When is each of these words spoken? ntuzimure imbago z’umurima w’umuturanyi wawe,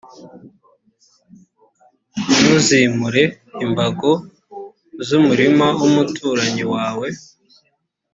ntuzimure 2.39 3.23
imbago 3.65 4.11
z’umurima 5.07 5.65
w’umuturanyi 5.79 6.63
wawe, 6.73 7.07